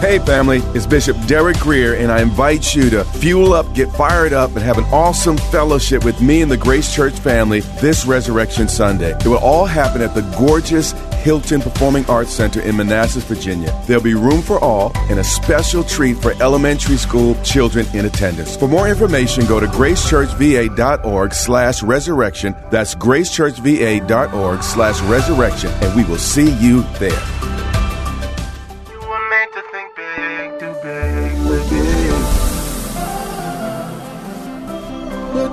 [0.00, 4.34] Hey, family, it's Bishop Derek Grier, and I invite you to fuel up, get fired
[4.34, 8.68] up, and have an awesome fellowship with me and the Grace Church family this Resurrection
[8.68, 9.12] Sunday.
[9.12, 10.92] It will all happen at the gorgeous
[11.22, 13.74] Hylton Performing Arts Center in Manassas, Virginia.
[13.86, 18.56] There'll be room for all and a special treat for elementary school children in attendance.
[18.56, 22.54] For more information, go to gracechurchva.org slash resurrection.
[22.70, 27.63] That's gracechurchva.org slash resurrection, and we will see you there.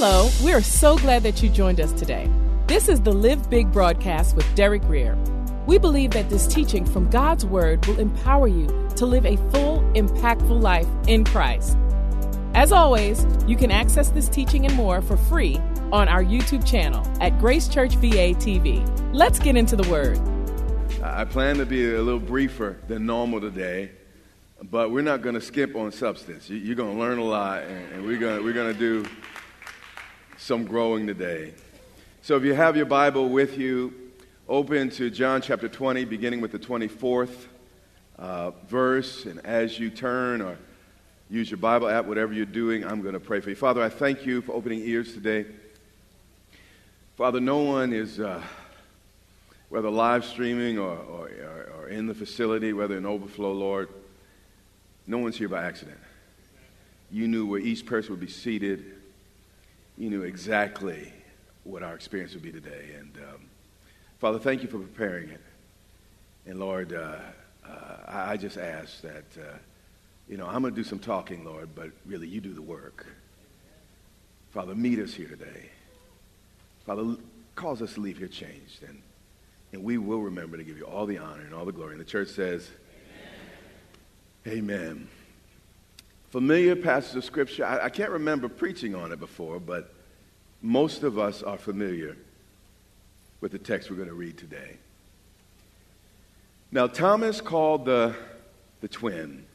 [0.00, 2.30] Hello, we are so glad that you joined us today.
[2.68, 5.16] This is the Live Big broadcast with Derek Grier.
[5.66, 9.80] We believe that this teaching from God's Word will empower you to live a full,
[9.96, 11.76] impactful life in Christ.
[12.54, 15.56] As always, you can access this teaching and more for free
[15.90, 18.86] on our YouTube channel at Grace Church VA TV.
[19.12, 20.20] Let's get into the Word.
[21.02, 23.90] I plan to be a little briefer than normal today,
[24.70, 26.48] but we're not going to skip on substance.
[26.48, 29.04] You- You're going to learn a lot, and and we're going we're going to do
[30.38, 31.52] some growing today.
[32.22, 33.92] So if you have your Bible with you,
[34.48, 37.46] open to John chapter 20, beginning with the 24th
[38.18, 39.26] uh, verse.
[39.26, 40.56] And as you turn or
[41.28, 43.56] use your Bible app, whatever you're doing, I'm going to pray for you.
[43.56, 45.44] Father, I thank you for opening ears today.
[47.16, 48.40] Father, no one is, uh,
[49.70, 51.30] whether live streaming or, or,
[51.80, 53.88] or, in the facility, whether in overflow, Lord,
[55.04, 55.98] no one's here by accident.
[57.10, 58.97] You knew where each person would be seated.
[59.98, 61.12] You knew exactly
[61.64, 62.90] what our experience would be today.
[62.96, 63.40] And um,
[64.20, 65.40] Father, thank you for preparing it.
[66.46, 67.16] And Lord, uh,
[67.68, 69.56] uh, I, I just ask that, uh,
[70.28, 73.06] you know, I'm going to do some talking, Lord, but really you do the work.
[74.52, 75.68] Father, meet us here today.
[76.86, 77.16] Father,
[77.56, 78.84] cause us to leave here changed.
[78.86, 79.02] And,
[79.72, 81.92] and we will remember to give you all the honor and all the glory.
[81.92, 82.70] And the church says,
[84.46, 84.58] Amen.
[84.58, 85.08] Amen.
[86.30, 87.64] Familiar passage of Scripture.
[87.64, 89.92] I, I can't remember preaching on it before, but
[90.60, 92.16] most of us are familiar
[93.40, 94.76] with the text we're going to read today.
[96.70, 98.14] Now, Thomas called the,
[98.82, 99.46] the twin.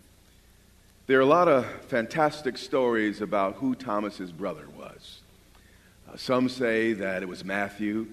[1.06, 5.20] There are a lot of fantastic stories about who Thomas's brother was.
[6.12, 8.08] Uh, some say that it was Matthew.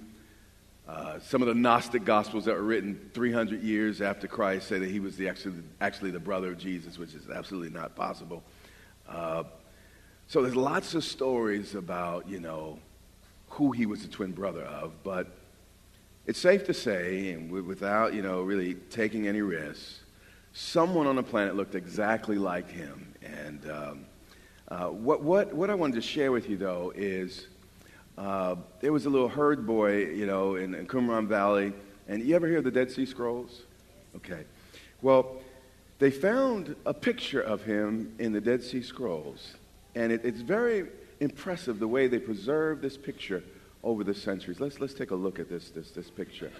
[0.91, 4.91] Uh, some of the Gnostic Gospels that were written 300 years after Christ say that
[4.91, 8.43] he was the actually, actually the brother of Jesus, which is absolutely not possible.
[9.09, 9.45] Uh,
[10.27, 12.81] so there's lots of stories about, you know,
[13.51, 15.29] who he was the twin brother of, but
[16.27, 20.01] it's safe to say, and without, you know, really taking any risks,
[20.55, 23.15] someone on the planet looked exactly like him.
[23.23, 24.07] And um,
[24.67, 27.47] uh, what, what, what I wanted to share with you, though, is
[28.21, 31.73] uh, there was a little herd boy, you know, in, in Qumran Valley.
[32.07, 33.63] And you ever hear the Dead Sea Scrolls?
[34.15, 34.45] Okay.
[35.01, 35.41] Well,
[36.01, 39.55] they found a picture of him in the Dead Sea Scrolls.
[39.95, 40.89] And it, it's very
[41.21, 43.43] impressive the way they preserved this picture
[43.83, 44.61] over the centuries.
[44.61, 46.53] Let's, let's take a look at this, this, this picture.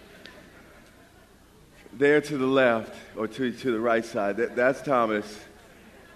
[1.93, 5.41] There to the left, or to, to the right side, that, that's Thomas,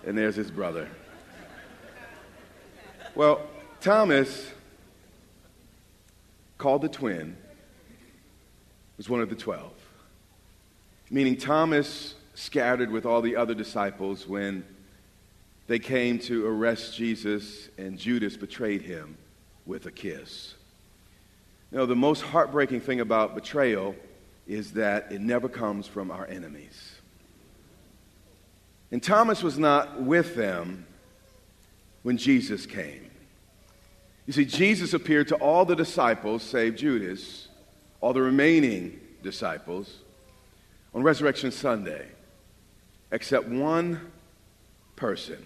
[0.06, 0.88] and there's his brother.
[3.14, 3.42] Well,
[3.82, 4.53] Thomas,
[6.64, 7.36] called the twin,
[8.96, 9.74] was one of the twelve.
[11.10, 14.64] Meaning Thomas scattered with all the other disciples when
[15.66, 19.18] they came to arrest Jesus and Judas betrayed him
[19.66, 20.54] with a kiss.
[21.70, 23.94] Now, the most heartbreaking thing about betrayal
[24.46, 26.94] is that it never comes from our enemies.
[28.90, 30.86] And Thomas was not with them
[32.04, 33.10] when Jesus came.
[34.26, 37.48] You see, Jesus appeared to all the disciples, save Judas,
[38.00, 39.98] all the remaining disciples,
[40.94, 42.06] on Resurrection Sunday,
[43.10, 44.00] except one
[44.96, 45.38] person.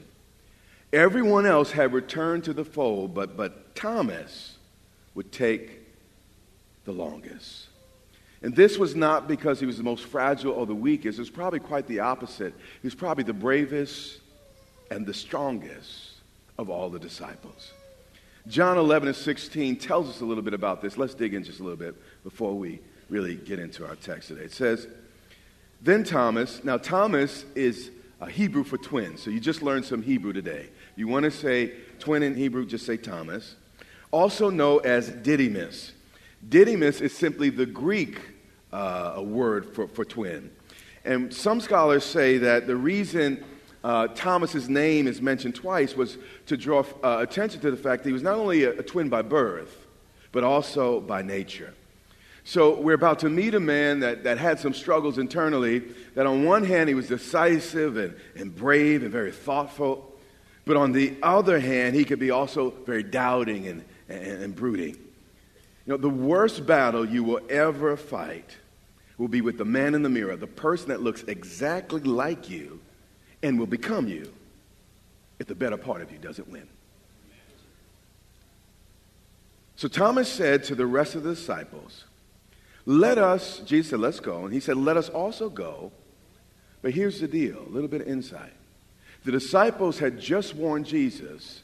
[0.92, 4.56] Everyone else had returned to the fold, but, but Thomas
[5.14, 5.80] would take
[6.84, 7.66] the longest.
[8.42, 11.18] And this was not because he was the most fragile or the weakest.
[11.18, 12.54] It was probably quite the opposite.
[12.80, 14.20] He was probably the bravest
[14.90, 16.12] and the strongest
[16.56, 17.72] of all the disciples.
[18.48, 20.96] John 11 and 16 tells us a little bit about this.
[20.96, 22.80] Let's dig in just a little bit before we
[23.10, 24.44] really get into our text today.
[24.44, 24.86] It says,
[25.82, 27.90] Then Thomas, now Thomas is
[28.20, 30.70] a Hebrew for twin, so you just learned some Hebrew today.
[30.96, 33.54] You want to say twin in Hebrew, just say Thomas.
[34.10, 35.92] Also known as Didymus.
[36.48, 38.18] Didymus is simply the Greek
[38.72, 40.50] uh, word for, for twin.
[41.04, 43.44] And some scholars say that the reason
[43.84, 48.08] uh, Thomas's name is mentioned twice was to draw uh, attention to the fact that
[48.08, 49.86] he was not only a, a twin by birth,
[50.32, 51.74] but also by nature.
[52.44, 55.80] So we're about to meet a man that, that had some struggles internally,
[56.14, 60.14] that on one hand he was decisive and, and brave and very thoughtful,
[60.64, 64.96] but on the other hand he could be also very doubting and, and, and brooding.
[65.86, 68.56] You know, the worst battle you will ever fight
[69.18, 72.80] will be with the man in the mirror, the person that looks exactly like you
[73.42, 74.32] and will become you
[75.38, 76.66] if the better part of you doesn't win.
[79.76, 82.04] So Thomas said to the rest of the disciples,
[82.84, 84.44] Let us, Jesus said, Let's go.
[84.44, 85.92] And he said, Let us also go.
[86.82, 88.52] But here's the deal a little bit of insight.
[89.24, 91.62] The disciples had just warned Jesus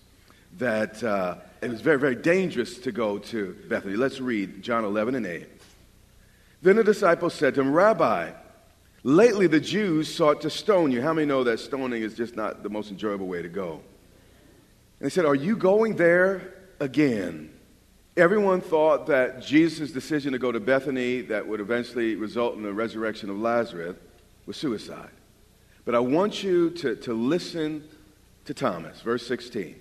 [0.58, 3.96] that uh, it was very, very dangerous to go to Bethany.
[3.96, 5.48] Let's read John 11 and 8.
[6.62, 8.30] Then the disciples said to him, Rabbi,
[9.06, 11.02] Lately, the Jews sought to stone you.
[11.02, 13.82] How many know that stoning is just not the most enjoyable way to go?
[14.98, 17.52] And they said, Are you going there again?
[18.16, 22.72] Everyone thought that Jesus' decision to go to Bethany, that would eventually result in the
[22.72, 23.96] resurrection of Lazarus,
[24.46, 25.10] was suicide.
[25.84, 27.86] But I want you to, to listen
[28.46, 29.74] to Thomas, verse 16.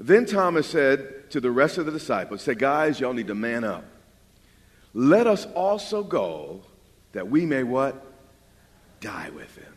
[0.00, 3.62] Then Thomas said to the rest of the disciples, Say, guys, y'all need to man
[3.62, 3.84] up.
[4.94, 6.62] Let us also go
[7.14, 8.04] that we may what?
[9.00, 9.72] Die with him.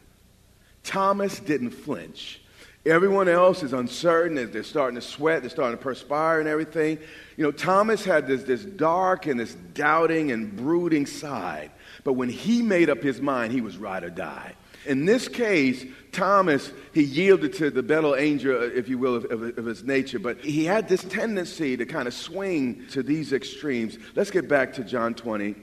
[0.84, 2.42] Thomas didn't flinch.
[2.86, 4.52] Everyone else is uncertain.
[4.52, 5.42] They're starting to sweat.
[5.42, 7.00] They're starting to perspire and everything.
[7.36, 11.72] You know, Thomas had this, this dark and this doubting and brooding side.
[12.04, 14.54] But when he made up his mind, he was ride or die.
[14.86, 19.26] In this case, Thomas, he yielded to the battle angel, uh, if you will, of,
[19.26, 23.34] of, of, his nature, but he had this tendency to kind of swing to these
[23.34, 23.98] extremes.
[24.16, 25.56] Let's get back to John 20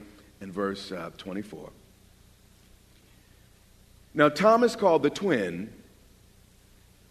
[0.45, 1.71] in verse uh, 24.
[4.13, 5.73] Now, Thomas, called the twin,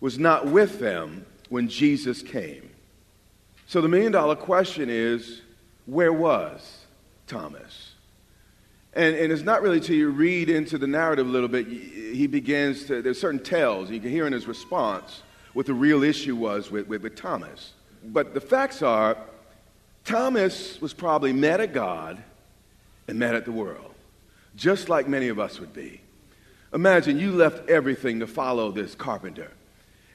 [0.01, 2.71] was not with them when Jesus came.
[3.67, 5.43] So the million dollar question is
[5.87, 6.85] where was
[7.27, 7.95] Thomas?
[8.93, 12.29] And, and it's not really till you read into the narrative a little bit, he
[12.29, 16.37] begins to, there's certain tells, you can hear in his response what the real issue
[16.37, 17.73] was with, with, with Thomas.
[18.05, 19.17] But the facts are,
[20.05, 22.23] Thomas was probably mad at God
[23.09, 23.93] and mad at the world,
[24.57, 26.01] just like many of us would be.
[26.73, 29.51] Imagine you left everything to follow this carpenter.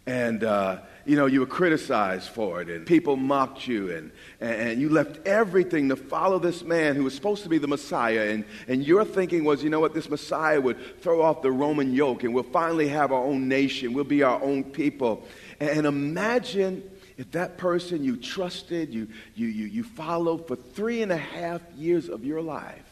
[0.05, 4.81] And, uh, you know, you were criticized for it, and people mocked you, and, and
[4.81, 8.31] you left everything to follow this man who was supposed to be the Messiah.
[8.31, 11.93] And, and your thinking was, you know what, this Messiah would throw off the Roman
[11.93, 15.27] yoke, and we'll finally have our own nation, we'll be our own people.
[15.59, 21.01] And, and imagine if that person you trusted, you, you, you, you followed for three
[21.01, 22.89] and a half years of your life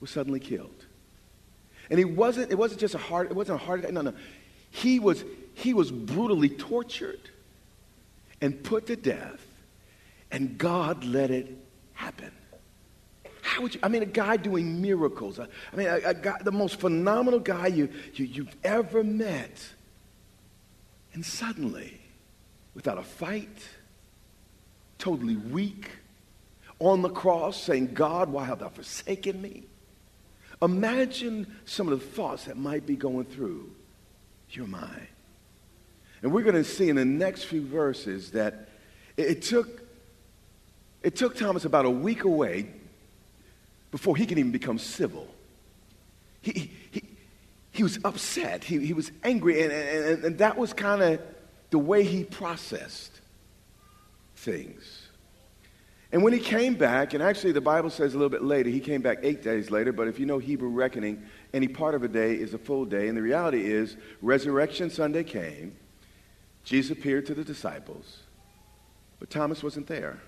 [0.00, 0.84] was suddenly killed.
[1.90, 3.92] And he wasn't, it wasn't just a heart, it wasn't a heart attack.
[3.92, 4.14] No, no.
[4.70, 5.22] He was,
[5.54, 7.20] he was brutally tortured
[8.40, 9.46] and put to death,
[10.32, 11.56] and God let it
[11.92, 12.32] happen.
[13.42, 15.38] How would you, I mean, a guy doing miracles.
[15.38, 19.68] I mean, a, a guy, the most phenomenal guy you, you, you've ever met.
[21.12, 21.99] And suddenly,
[22.74, 23.68] without a fight,
[24.98, 25.90] totally weak,
[26.78, 29.64] on the cross saying, God, why have thou forsaken me?
[30.62, 33.70] Imagine some of the thoughts that might be going through
[34.50, 35.06] your mind.
[36.22, 38.68] And we're going to see in the next few verses that
[39.16, 39.82] it, took,
[41.02, 42.66] it took Thomas about a week away
[43.90, 45.26] before he could even become civil.
[46.42, 47.02] He, he,
[47.72, 48.64] he was upset.
[48.64, 49.62] He, he was angry.
[49.62, 51.20] And, and, and that was kind of
[51.70, 53.20] the way he processed
[54.36, 55.06] things.
[56.12, 58.80] And when he came back, and actually the Bible says a little bit later, he
[58.80, 61.22] came back eight days later, but if you know Hebrew reckoning,
[61.54, 63.06] any part of a day is a full day.
[63.06, 65.76] And the reality is, Resurrection Sunday came,
[66.64, 68.18] Jesus appeared to the disciples,
[69.20, 70.18] but Thomas wasn't there.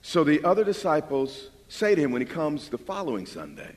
[0.00, 3.76] So the other disciples say to him when he comes the following Sunday,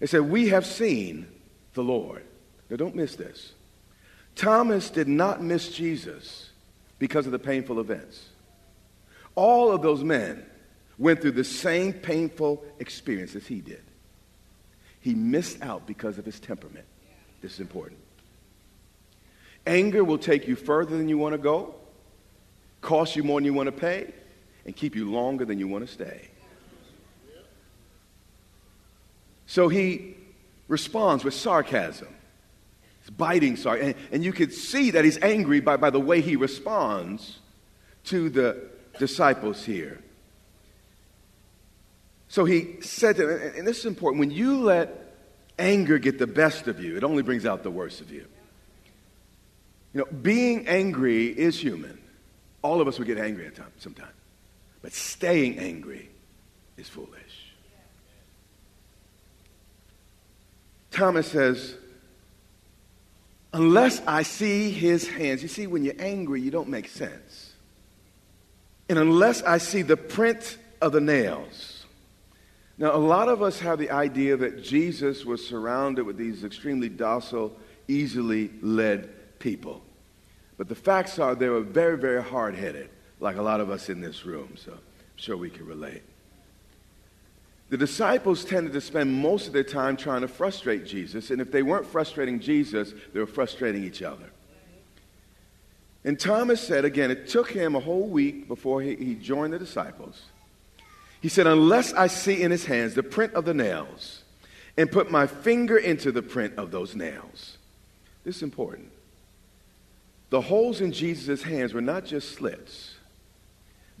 [0.00, 1.26] they said, We have seen
[1.74, 2.24] the Lord.
[2.68, 3.52] Now, don't miss this.
[4.40, 6.48] Thomas did not miss Jesus
[6.98, 8.30] because of the painful events.
[9.34, 10.46] All of those men
[10.96, 13.82] went through the same painful experience as he did.
[15.02, 16.86] He missed out because of his temperament.
[17.42, 18.00] This is important.
[19.66, 21.74] Anger will take you further than you want to go,
[22.80, 24.10] cost you more than you want to pay,
[24.64, 26.28] and keep you longer than you want to stay.
[29.46, 30.14] So he
[30.66, 32.08] responds with sarcasm.
[33.00, 33.80] It's biting sorry.
[33.82, 37.38] And, and you could see that he's angry by, by the way he responds
[38.04, 40.00] to the disciples here.
[42.28, 45.16] So he said to them, and this is important, when you let
[45.58, 48.24] anger get the best of you, it only brings out the worst of you.
[49.92, 51.98] You know, being angry is human.
[52.62, 54.12] All of us would get angry at times, sometimes.
[54.82, 56.08] But staying angry
[56.76, 57.10] is foolish.
[60.90, 61.74] Thomas says,
[63.52, 67.52] unless I see his hands, you see, when you're angry, you don't make sense.
[68.88, 71.84] And unless I see the print of the nails.
[72.78, 76.88] Now, a lot of us have the idea that Jesus was surrounded with these extremely
[76.88, 77.54] docile,
[77.88, 79.82] easily led people.
[80.56, 82.88] But the facts are they were very, very hard headed,
[83.20, 84.54] like a lot of us in this room.
[84.56, 84.78] So I'm
[85.16, 86.02] sure we can relate.
[87.70, 91.52] The disciples tended to spend most of their time trying to frustrate Jesus, and if
[91.52, 94.28] they weren't frustrating Jesus, they were frustrating each other.
[96.04, 99.58] And Thomas said, again, it took him a whole week before he, he joined the
[99.58, 100.22] disciples.
[101.20, 104.22] He said, Unless I see in his hands the print of the nails
[104.76, 107.58] and put my finger into the print of those nails.
[108.24, 108.90] This is important.
[110.30, 112.89] The holes in Jesus' hands were not just slits,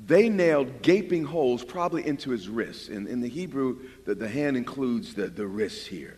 [0.06, 2.88] they nailed gaping holes probably into his wrists.
[2.88, 6.16] In, in the Hebrew, the, the hand includes the, the wrists here.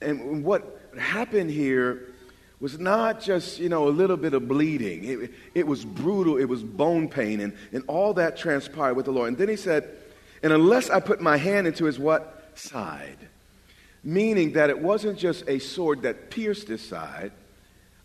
[0.00, 2.08] And what happened here
[2.60, 5.04] was not just, you know, a little bit of bleeding.
[5.04, 6.36] It, it was brutal.
[6.36, 7.40] It was bone pain.
[7.40, 9.28] And, and all that transpired with the Lord.
[9.28, 9.88] And then he said,
[10.42, 12.50] and unless I put my hand into his what?
[12.54, 13.18] Side.
[14.04, 17.32] Meaning that it wasn't just a sword that pierced his side.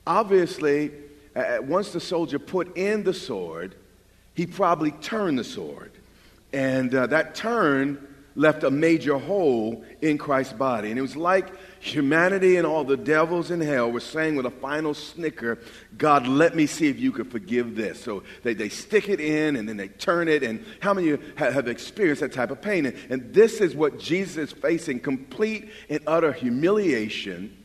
[0.06, 0.92] Obviously,
[1.36, 3.76] uh, once the soldier put in the sword,
[4.38, 5.92] he probably turned the sword.
[6.54, 10.92] And uh, that turn left a major hole in Christ's body.
[10.92, 11.48] And it was like
[11.80, 15.58] humanity and all the devils in hell were saying with a final snicker,
[15.98, 18.00] God, let me see if you could forgive this.
[18.00, 20.44] So they, they stick it in and then they turn it.
[20.44, 22.86] And how many of you have, have experienced that type of pain?
[22.86, 27.58] And, and this is what Jesus is facing complete and utter humiliation.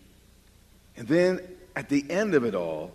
[0.97, 1.41] And then
[1.77, 2.93] at the end of it all,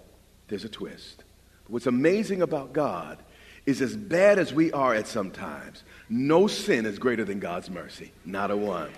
[0.48, 1.24] there's a twist.
[1.68, 3.20] What's amazing about God
[3.68, 7.70] is as bad as we are at some times, no sin is greater than God's
[7.70, 8.14] mercy.
[8.26, 8.90] Not a one.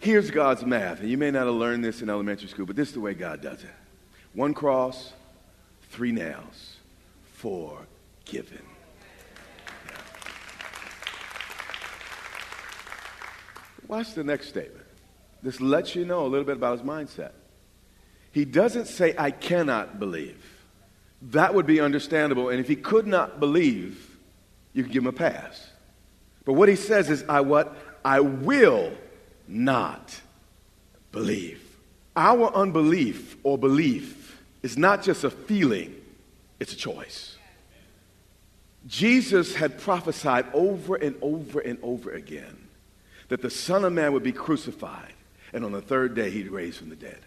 [0.00, 2.88] Here's God's math, and you may not have learned this in elementary school, but this
[2.88, 3.70] is the way God does it
[4.32, 5.12] one cross,
[5.90, 6.76] three nails,
[7.34, 8.62] forgiven.
[9.86, 9.92] Yeah.
[13.86, 14.86] Watch the next statement.
[15.42, 17.32] This lets you know a little bit about his mindset.
[18.32, 20.42] He doesn't say, I cannot believe.
[21.30, 22.48] That would be understandable.
[22.48, 24.16] And if he could not believe,
[24.72, 25.70] you could give him a pass.
[26.44, 27.76] But what he says is, I what?
[28.04, 28.92] I will
[29.46, 30.20] not
[31.12, 31.62] believe.
[32.16, 35.94] Our unbelief or belief is not just a feeling,
[36.58, 37.36] it's a choice.
[38.86, 42.68] Jesus had prophesied over and over and over again
[43.28, 45.12] that the Son of Man would be crucified,
[45.52, 47.20] and on the third day he'd raise from the dead.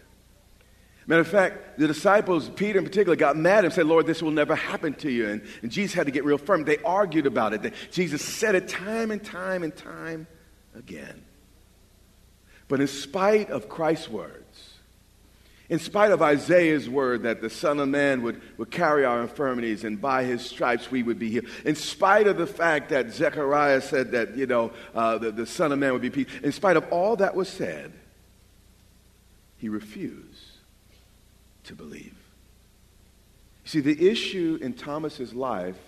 [1.06, 4.32] Matter of fact, the disciples, Peter in particular, got mad and said, Lord, this will
[4.32, 5.28] never happen to you.
[5.28, 6.64] And, and Jesus had to get real firm.
[6.64, 7.72] They argued about it.
[7.92, 10.26] Jesus said it time and time and time
[10.74, 11.24] again.
[12.66, 14.72] But in spite of Christ's words,
[15.68, 19.84] in spite of Isaiah's word that the Son of Man would, would carry our infirmities
[19.84, 23.80] and by his stripes we would be healed, in spite of the fact that Zechariah
[23.80, 26.76] said that, you know, uh, the, the Son of Man would be peace, in spite
[26.76, 27.92] of all that was said,
[29.58, 30.25] he refused
[31.66, 32.14] to believe.
[33.64, 35.78] You see, the issue in Thomas's life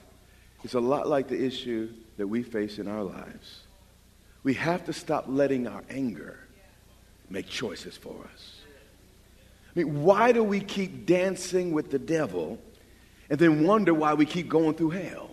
[0.64, 3.60] is a lot like the issue that we face in our lives.
[4.42, 6.40] We have to stop letting our anger
[7.30, 8.56] make choices for us.
[9.74, 12.58] I mean, why do we keep dancing with the devil
[13.30, 15.30] and then wonder why we keep going through hell?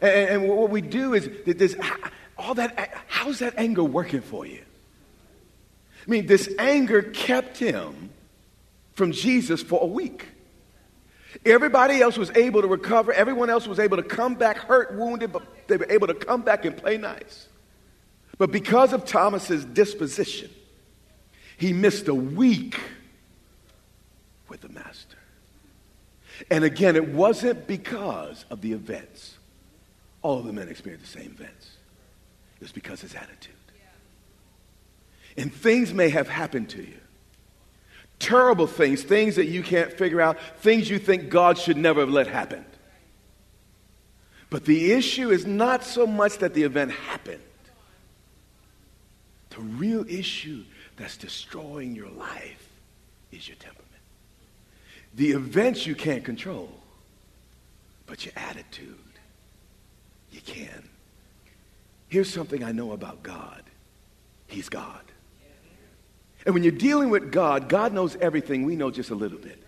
[0.00, 1.76] And, and what we do is, that this,
[2.38, 4.62] all that, how's that anger working for you?
[6.06, 8.10] I mean, this anger kept him
[8.92, 10.26] from Jesus for a week.
[11.44, 13.12] Everybody else was able to recover.
[13.12, 16.42] Everyone else was able to come back hurt, wounded, but they were able to come
[16.42, 17.48] back and play nice.
[18.38, 20.50] But because of Thomas's disposition,
[21.56, 22.78] he missed a week
[24.48, 25.16] with the Master.
[26.50, 29.38] And again, it wasn't because of the events.
[30.22, 31.70] All of the men experienced the same events.
[32.56, 33.53] It was because of his attitude.
[35.36, 36.98] And things may have happened to you.
[38.18, 42.10] Terrible things, things that you can't figure out, things you think God should never have
[42.10, 42.64] let happen.
[44.50, 47.42] But the issue is not so much that the event happened.
[49.50, 50.64] The real issue
[50.96, 52.68] that's destroying your life
[53.32, 53.84] is your temperament.
[55.14, 56.70] The events you can't control,
[58.06, 58.96] but your attitude,
[60.30, 60.88] you can.
[62.08, 63.62] Here's something I know about God
[64.46, 65.00] He's God.
[66.44, 68.64] And when you're dealing with God, God knows everything.
[68.64, 69.62] We know just a little bit.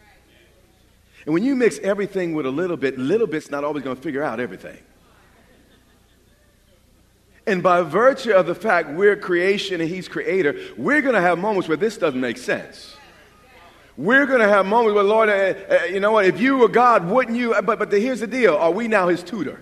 [1.24, 4.02] And when you mix everything with a little bit, little bit's not always going to
[4.02, 4.78] figure out everything.
[7.46, 11.38] And by virtue of the fact we're creation and He's creator, we're going to have
[11.38, 12.96] moments where this doesn't make sense.
[13.96, 16.68] We're going to have moments where, Lord, uh, uh, you know what, if you were
[16.68, 17.54] God, wouldn't you?
[17.62, 19.60] But, but the, here's the deal are we now His tutor?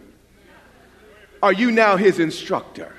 [1.42, 2.94] Are you now His instructor?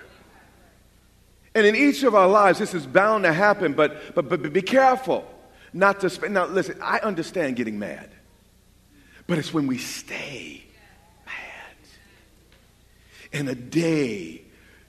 [1.56, 4.62] And in each of our lives, this is bound to happen, but, but, but be
[4.62, 5.26] careful
[5.72, 6.34] not to spend.
[6.34, 8.10] Now, listen, I understand getting mad,
[9.26, 10.66] but it's when we stay
[11.26, 11.78] mad.
[13.32, 14.42] And a day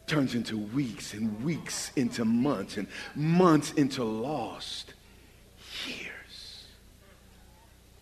[0.08, 4.94] turns into weeks, and weeks into months, and months into lost
[5.87, 6.64] years.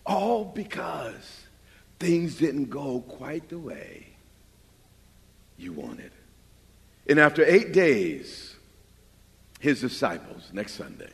[0.07, 1.43] All because
[1.99, 4.07] things didn't go quite the way
[5.55, 6.11] you wanted.
[7.07, 8.54] And after eight days,
[9.65, 11.09] his disciples, next Sunday,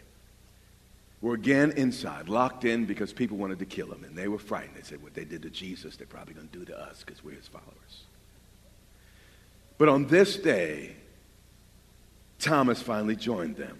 [1.21, 4.03] were again inside, locked in because people wanted to kill him.
[4.03, 4.75] And they were frightened.
[4.75, 7.23] They said, What they did to Jesus, they're probably going to do to us because
[7.23, 8.03] we're his followers.
[9.77, 10.97] But on this day,
[12.39, 13.79] Thomas finally joined them.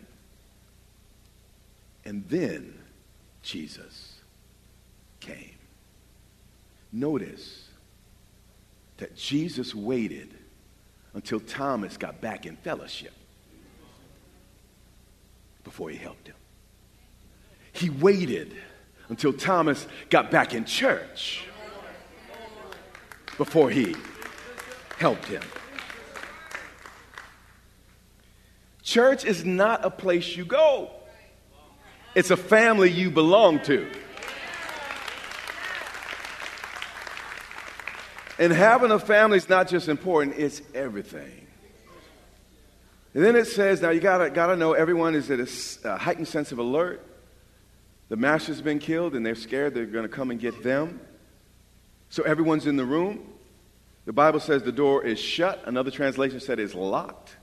[2.06, 2.74] And then
[3.44, 4.22] Jesus
[5.20, 5.58] came.
[6.94, 7.68] Notice
[9.00, 10.34] that Jesus waited
[11.14, 13.12] until Thomas got back in fellowship
[15.72, 16.36] before he helped him.
[17.72, 18.54] He waited
[19.08, 21.46] until Thomas got back in church
[23.38, 23.96] before he
[24.98, 25.42] helped him.
[28.84, 30.92] Church is not a place you go,
[32.16, 33.90] it's a family you belong to.
[38.38, 41.48] And having a family is not just important, it's everything.
[43.14, 46.28] And then it says, now you gotta, gotta know everyone is at a, a heightened
[46.28, 47.06] sense of alert.
[48.10, 51.02] The master's been killed and they're scared they're gonna come and get them.
[52.10, 53.26] So everyone's in the room.
[54.06, 55.62] The Bible says the door is shut.
[55.66, 57.36] Another translation said it's locked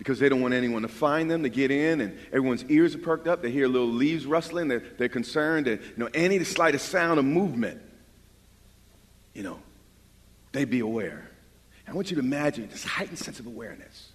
[0.00, 2.98] because they don't want anyone to find them to get in and everyone's ears are
[3.00, 6.88] perked up they hear little leaves rustling they're, they're concerned and you know any slightest
[6.88, 7.82] sound of movement
[9.34, 9.60] you know
[10.52, 11.30] they be aware
[11.86, 14.09] i want you to imagine this heightened sense of awareness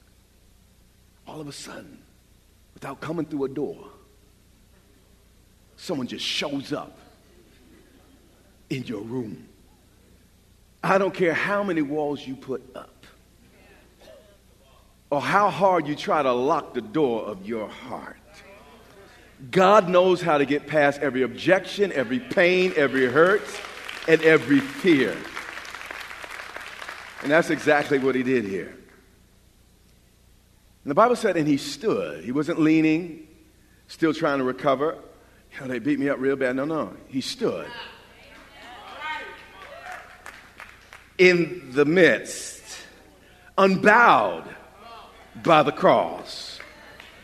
[1.27, 1.99] all of a sudden,
[2.73, 3.87] without coming through a door,
[5.77, 6.97] someone just shows up
[8.69, 9.47] in your room.
[10.83, 13.05] I don't care how many walls you put up
[15.09, 18.17] or how hard you try to lock the door of your heart.
[19.51, 23.43] God knows how to get past every objection, every pain, every hurt,
[24.07, 25.15] and every fear.
[27.21, 28.77] And that's exactly what he did here.
[30.85, 32.23] And the Bible said, and he stood.
[32.23, 33.27] He wasn't leaning,
[33.87, 34.95] still trying to recover.
[35.55, 36.55] You know, they beat me up real bad.
[36.55, 36.95] No, no.
[37.07, 37.65] He stood.
[41.17, 42.61] In the midst,
[43.57, 44.43] unbowed
[45.43, 46.54] by the cross.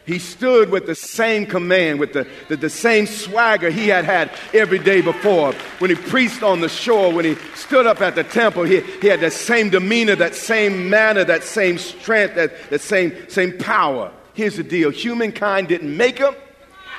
[0.06, 4.32] He stood with the same command, with the, the, the, same swagger he had had
[4.54, 5.54] every day before.
[5.78, 9.08] When he preached on the shore, when he stood up at the temple, he, he
[9.08, 14.12] had that same demeanor, that same manner, that same strength, that, that same, same power.
[14.34, 16.34] Here's the deal humankind didn't make him,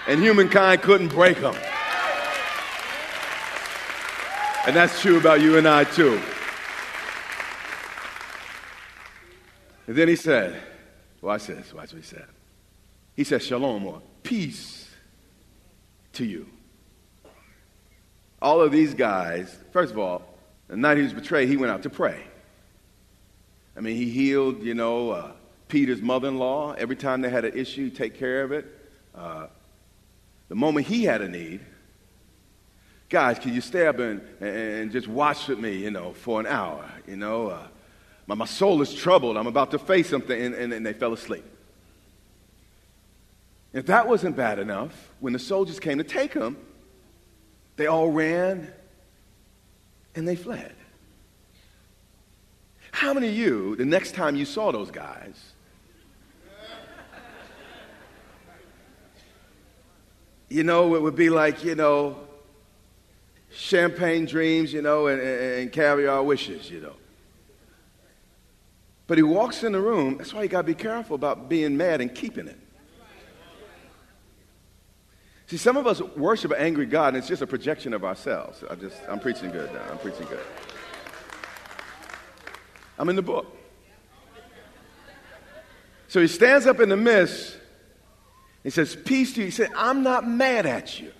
[0.06, 1.54] and humankind couldn't break him.
[4.64, 6.20] And that's true about you and I, too.
[9.88, 10.62] And then he said,
[11.20, 12.26] Watch this, watch what he said.
[13.16, 14.88] He says, Shalom or peace
[16.14, 16.46] to you.
[18.40, 20.22] All of these guys, first of all,
[20.68, 22.24] the night he was betrayed, he went out to pray.
[23.76, 25.32] I mean, he healed, you know, uh,
[25.68, 26.72] Peter's mother in law.
[26.72, 28.66] Every time they had an issue, take care of it.
[29.14, 29.46] Uh,
[30.48, 31.60] the moment he had a need,
[33.08, 36.46] guys, can you stay up and, and just watch with me, you know, for an
[36.46, 36.90] hour?
[37.06, 37.66] You know, uh,
[38.26, 39.36] my, my soul is troubled.
[39.36, 40.38] I'm about to face something.
[40.38, 41.44] And, and, and they fell asleep.
[43.72, 46.56] If that wasn't bad enough, when the soldiers came to take him,
[47.76, 48.72] they all ran
[50.14, 50.74] and they fled.
[52.90, 55.52] How many of you, the next time you saw those guys,
[60.50, 62.18] you know, it would be like, you know,
[63.50, 66.94] champagne dreams, you know, and, and caviar wishes, you know.
[69.06, 70.18] But he walks in the room.
[70.18, 72.58] That's why you got to be careful about being mad and keeping it.
[75.52, 78.64] See, some of us worship an angry God, and it's just a projection of ourselves.
[78.70, 79.82] I just, I'm preaching good now.
[79.90, 80.40] I'm preaching good.
[82.98, 83.54] I'm in the book.
[86.08, 87.54] So he stands up in the midst.
[88.62, 89.44] He says, Peace to you.
[89.44, 91.12] He said, I'm not mad at you.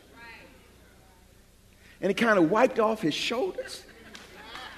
[2.01, 3.83] And he kind of wiped off his shoulders.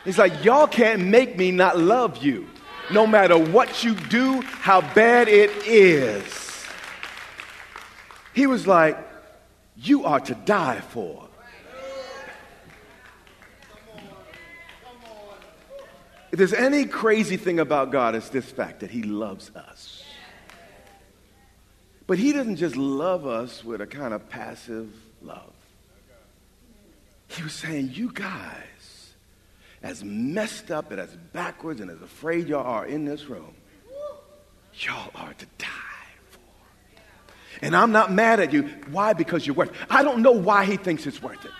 [0.05, 2.49] He's like, Y'all can't make me not love you
[2.91, 6.67] no matter what you do, how bad it is.
[8.33, 9.14] He was like,
[9.77, 11.29] You are to die for.
[16.33, 20.03] If there's any crazy thing about God, it's this fact that He loves us.
[22.07, 25.53] But He doesn't just love us with a kind of passive love.
[27.29, 29.13] He was saying, You guys
[29.83, 33.55] as messed up and as backwards and as afraid y'all are in this room,
[34.75, 35.94] y'all are to die.
[37.63, 38.65] And I'm not mad at you.
[38.91, 39.13] Why?
[39.13, 39.77] Because you're worth it.
[39.89, 41.51] I don't know why he thinks it's worth it.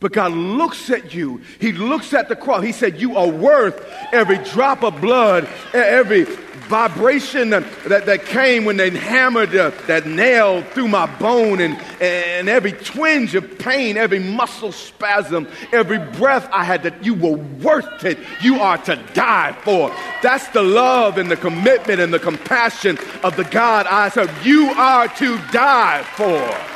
[0.00, 1.40] But God looks at you.
[1.60, 2.62] He looks at the cross.
[2.62, 6.24] He said, You are worth every drop of blood, every
[6.68, 7.52] vibration
[7.88, 12.72] that, that came when they hammered uh, that nail through my bone, and, and every
[12.72, 18.18] twinge of pain, every muscle spasm, every breath I had, that you were worth it.
[18.40, 19.94] You are to die for.
[20.22, 24.46] That's the love and the commitment and the compassion of the God I serve.
[24.46, 26.74] You are to die for.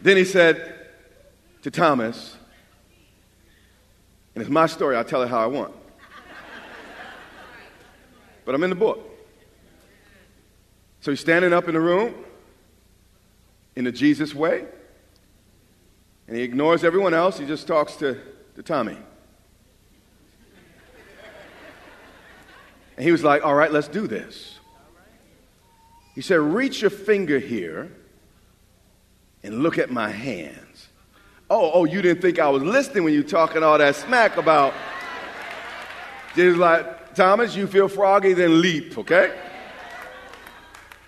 [0.00, 0.86] Then he said
[1.62, 2.37] to Thomas,
[4.38, 5.74] and it's my story, I'll tell it how I want.
[8.44, 9.00] But I'm in the book.
[11.00, 12.14] So he's standing up in the room
[13.74, 14.64] in the Jesus way,
[16.28, 17.36] and he ignores everyone else.
[17.36, 18.16] He just talks to,
[18.54, 18.96] to Tommy.
[22.96, 24.60] And he was like, All right, let's do this.
[26.14, 27.90] He said, Reach your finger here
[29.42, 30.67] and look at my hand.
[31.50, 34.74] Oh, oh, you didn't think I was listening when you talking all that smack about.
[36.34, 39.34] Just like, Thomas, you feel froggy, then leap, okay?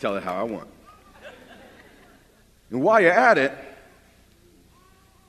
[0.00, 0.68] Tell it how I want.
[2.70, 3.52] And while you're at it,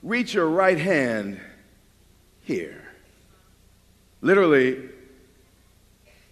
[0.02, 1.39] reach your right hand
[2.43, 2.82] here.
[4.21, 4.89] Literally,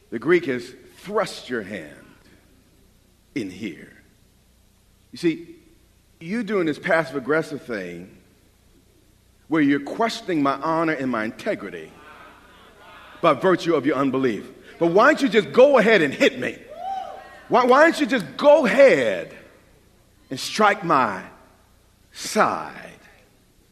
[0.09, 1.95] the Greek is thrust your hand
[3.35, 4.01] in here.
[5.11, 5.55] You see,
[6.19, 8.18] you doing this passive aggressive thing
[9.49, 11.91] where you're questioning my honor and my integrity
[13.21, 14.49] by virtue of your unbelief.
[14.79, 16.57] But why don't you just go ahead and hit me?
[17.49, 19.35] Why, why don't you just go ahead
[20.29, 21.23] and strike my
[22.13, 22.99] side?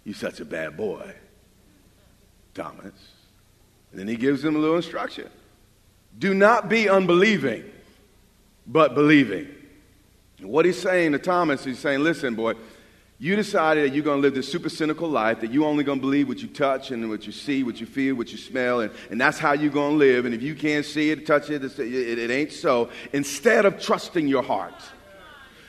[0.04, 1.14] You're such a bad boy,
[2.54, 2.94] Thomas.
[3.92, 5.30] And then he gives him a little instruction.
[6.18, 7.64] Do not be unbelieving,
[8.66, 9.48] but believing.
[10.40, 12.56] And what he's saying to Thomas, he's saying, listen, boy,
[13.20, 15.98] you decided that you're going to live this super cynical life, that you're only going
[15.98, 18.82] to believe what you touch and what you see, what you feel, what you smell,
[18.82, 20.26] and, and that's how you're going to live.
[20.26, 22.90] And if you can't see it, touch it, it, it ain't so.
[23.14, 24.76] Instead of trusting your heart.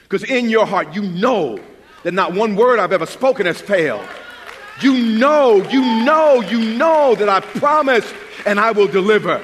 [0.02, 1.58] Because in your heart, you know
[2.02, 4.06] that not one word I've ever spoken has failed.
[4.82, 9.42] You know, you know, you know that I promised and I will deliver.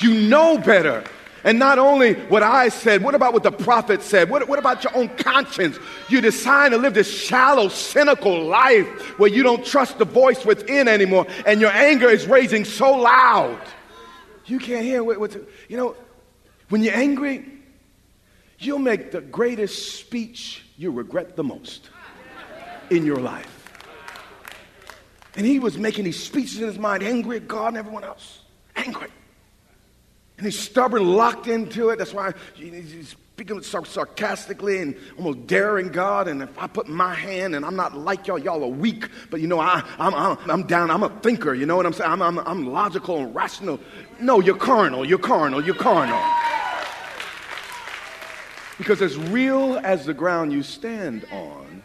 [0.00, 1.02] You know better.
[1.44, 4.30] And not only what I said, what about what the prophet said?
[4.30, 5.76] What, what about your own conscience?
[6.08, 8.86] You decide to live this shallow, cynical life
[9.18, 13.60] where you don't trust the voice within anymore and your anger is raising so loud.
[14.46, 15.34] You can't hear what,
[15.68, 15.96] you know,
[16.68, 17.44] when you're angry,
[18.58, 21.90] you'll make the greatest speech you regret the most
[22.90, 23.48] in your life.
[25.34, 28.40] And he was making these speeches in his mind, angry at God and everyone else.
[28.76, 29.08] Angry.
[30.42, 31.98] And he's stubborn, locked into it.
[31.98, 36.26] That's why he's speaking sarcastically and almost daring God.
[36.26, 39.40] And if I put my hand, and I'm not like y'all, y'all are weak, but
[39.40, 42.10] you know, I, I'm, I'm, I'm down, I'm a thinker, you know what I'm saying?
[42.10, 43.78] I'm, I'm, I'm logical and rational.
[44.18, 46.20] No, you're carnal, you're carnal, you're carnal.
[48.78, 51.84] Because as real as the ground you stand on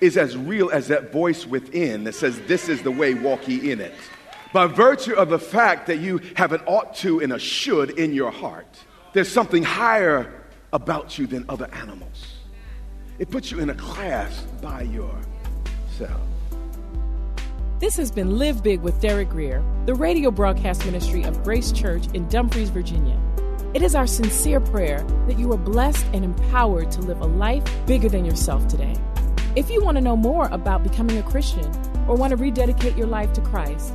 [0.00, 3.72] is as real as that voice within that says, This is the way, walk ye
[3.72, 3.94] in it.
[4.52, 8.12] By virtue of the fact that you have an ought to and a should in
[8.12, 8.66] your heart.
[9.12, 10.32] There's something higher
[10.72, 12.34] about you than other animals.
[13.18, 16.20] It puts you in a class by yourself.
[17.78, 22.06] This has been Live Big with Derek Grier, the radio broadcast ministry of Grace Church
[22.14, 23.18] in Dumfries, Virginia.
[23.74, 27.62] It is our sincere prayer that you are blessed and empowered to live a life
[27.86, 28.94] bigger than yourself today.
[29.56, 31.70] If you want to know more about becoming a Christian
[32.08, 33.94] or want to rededicate your life to Christ,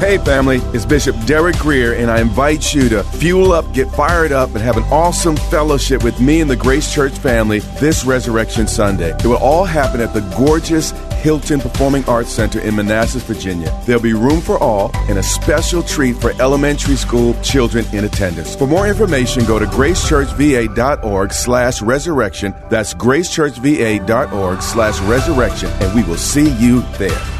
[0.00, 4.32] Hey, family, it's Bishop Derek Grier, and I invite you to fuel up, get fired
[4.32, 8.66] up, and have an awesome fellowship with me and the Grace Church family this Resurrection
[8.66, 9.10] Sunday.
[9.10, 13.78] It will all happen at the gorgeous Hylton Performing Arts Center in Manassas, Virginia.
[13.84, 18.56] There'll be room for all and a special treat for elementary school children in attendance.
[18.56, 22.54] For more information, go to gracechurchva.org slash resurrection.
[22.70, 27.39] That's gracechurchva.org slash resurrection, and we will see you there.